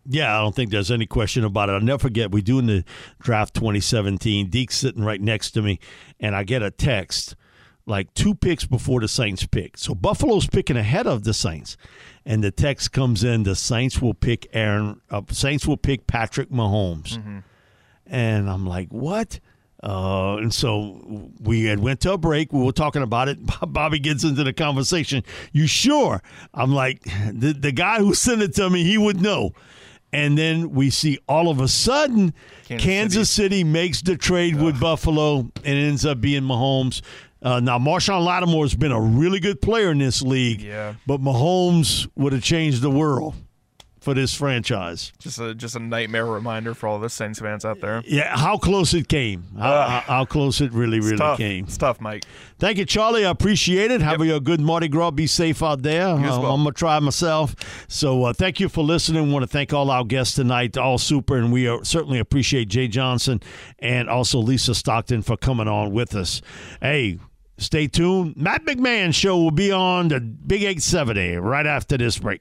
[0.06, 1.72] Yeah, I don't think there's any question about it.
[1.72, 2.84] I'll never forget, we doing the
[3.20, 4.50] draft 2017.
[4.50, 5.78] Deke's sitting right next to me,
[6.20, 7.36] and I get a text
[7.86, 9.76] like two picks before the Saints pick.
[9.76, 11.76] So Buffalo's picking ahead of the Saints,
[12.24, 15.00] and the text comes in: the Saints will pick Aaron.
[15.10, 17.42] Uh, Saints will pick Patrick Mahomes,
[18.06, 19.40] and I'm like, what?
[19.82, 22.52] Uh, and so we had went to a break.
[22.54, 23.38] We were talking about it.
[23.66, 25.22] Bobby gets into the conversation.
[25.52, 26.22] You sure?
[26.54, 27.02] I'm like,
[27.32, 29.52] the the guy who sent it to me, he would know.
[30.14, 32.34] And then we see all of a sudden,
[32.68, 33.64] Kansas Kansas, City.
[33.64, 37.02] makes the trade with Buffalo and ends up being Mahomes.
[37.42, 40.94] Uh, now, Marshon Lattimore has been a really good player in this league, Yeah.
[41.06, 43.34] but Mahomes would have changed the world
[44.04, 45.12] for this franchise.
[45.18, 48.02] Just a just a nightmare reminder for all the Saints fans out there.
[48.06, 49.44] Yeah, how close it came.
[49.58, 49.88] How, Ugh.
[49.90, 51.38] how, how close it really, really tough.
[51.38, 51.64] came.
[51.64, 52.24] It's tough, Mike.
[52.58, 53.26] Thank you, Charlie.
[53.26, 54.00] I appreciate it.
[54.00, 55.10] Have a good Mardi Gras.
[55.10, 56.08] Be safe out there.
[56.08, 56.52] Uh, well.
[56.52, 57.54] I'm going to try myself.
[57.88, 59.32] So uh, thank you for listening.
[59.32, 61.36] want to thank all our guests tonight, all super.
[61.36, 63.40] And we uh, certainly appreciate Jay Johnson
[63.78, 66.42] and also Lisa Stockton for coming on with us.
[66.80, 67.18] Hey,
[67.58, 68.36] stay tuned.
[68.36, 72.40] Matt McMahon Show will be on the Big 870 right after this break.